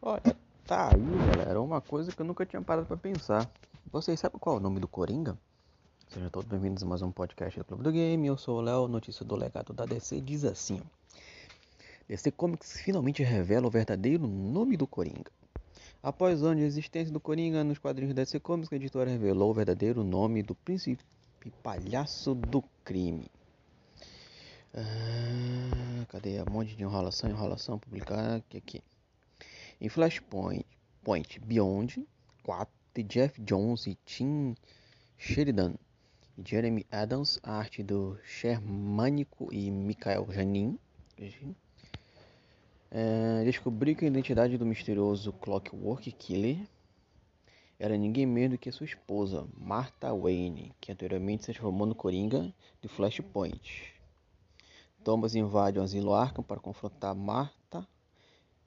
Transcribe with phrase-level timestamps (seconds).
[0.00, 3.50] Olha, tá aí, galera, uma coisa que eu nunca tinha parado pra pensar.
[3.90, 5.36] Vocês sabem qual é o nome do Coringa?
[6.06, 8.24] Sejam todos bem-vindos a mais um podcast do Clube do Game.
[8.24, 10.80] Eu sou o Léo, notícia do legado da DC diz assim:
[12.08, 15.32] DC Comics finalmente revela o verdadeiro nome do Coringa.
[16.00, 19.54] Após anos de existência do Coringa nos quadrinhos da DC Comics, a editora revelou o
[19.54, 21.02] verdadeiro nome do príncipe
[21.60, 23.28] palhaço do crime.
[24.72, 26.40] Ah, cadê?
[26.40, 28.58] Um monte de enrolação, enrolação, publicar aqui.
[28.58, 28.82] aqui.
[29.80, 30.64] Em Flashpoint
[31.04, 32.06] Point Beyond
[32.42, 32.68] 4,
[33.06, 34.54] Jeff Jones e Tim
[35.16, 35.74] Sheridan
[36.44, 40.78] Jeremy Adams, arte do Shermanico e Michael Janin.
[42.90, 46.58] É, descobriu que a identidade do misterioso Clockwork Killer
[47.78, 52.54] era ninguém menos do que sua esposa, Martha Wayne, que anteriormente se transformou no Coringa
[52.80, 53.92] de Flashpoint.
[55.02, 57.86] Thomas invade o asilo Arkham para confrontar Martha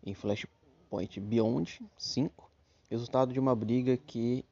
[0.03, 0.60] em Flashpoint
[0.91, 2.51] Point Beyond 5,
[2.89, 4.43] resultado de uma briga que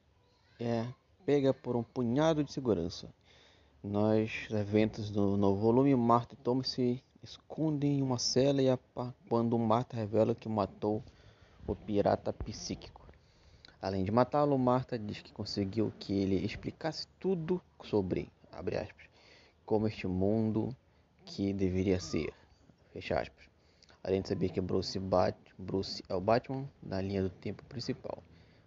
[0.58, 0.86] é
[1.26, 3.12] pega por um punhado de segurança.
[3.84, 8.68] Nos eventos do novo volume, Marta e Thomas se escondem em uma cela e
[9.28, 11.04] quando Marta revela que matou
[11.66, 13.06] o pirata psíquico.
[13.82, 19.10] Além de matá-lo, Marta diz que conseguiu que ele explicasse tudo sobre, aspas,
[19.66, 20.74] como este mundo
[21.26, 22.32] que deveria ser,
[22.94, 23.49] fecha aspas
[24.02, 25.00] além de saber que Bruce,
[25.58, 28.22] Bruce é o Batman na linha do tempo principal.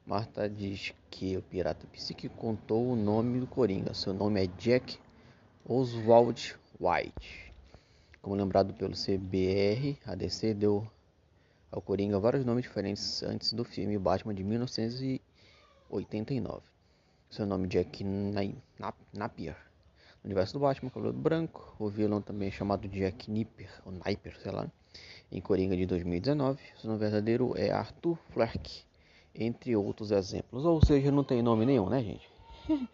[0.06, 3.94] Marta diz que o pirata psíquico contou o nome do Coringa.
[3.94, 5.00] Seu nome é Jack
[5.66, 7.54] Oswald White.
[8.22, 10.86] Como lembrado pelo CBR, a DC deu
[11.72, 16.62] ao Coringa vários nomes diferentes antes do filme Batman de 1989.
[17.30, 18.04] Seu nome é Jack
[19.14, 19.56] Napier.
[20.22, 24.40] No universo do Batman, cabelo branco, o vilão também é chamado Jack Nipper, ou Nipper,
[24.40, 24.70] sei lá
[25.34, 26.62] em Coringa de 2019.
[26.78, 28.84] Seu nome verdadeiro é Arthur Fleck,
[29.34, 30.64] entre outros exemplos.
[30.64, 32.30] Ou seja, não tem nome nenhum, né, gente?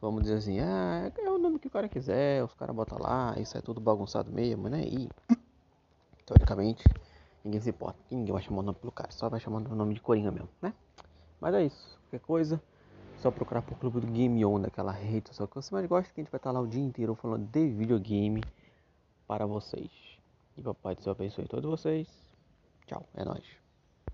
[0.00, 3.34] Vamos dizer assim, ah, é o nome que o cara quiser, os caras botam lá,
[3.38, 4.82] isso é tudo bagunçado mesmo, né?
[4.82, 5.08] E,
[6.24, 6.84] teoricamente,
[7.44, 9.94] ninguém se importa, ninguém vai chamar o nome pelo cara, só vai chamando o nome
[9.94, 10.72] de Coringa mesmo, né?
[11.40, 12.62] Mas é isso, qualquer coisa,
[13.16, 16.20] só procurar por Clube do Game On, daquela rede social que você mais gosta, que
[16.20, 18.40] a gente vai estar lá o dia inteiro falando de videogame
[19.26, 20.17] para vocês.
[20.58, 22.08] E papai do céu abençoe todos vocês.
[22.84, 23.67] Tchau, é nóis.